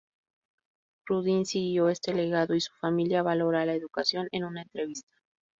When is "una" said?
4.45-4.63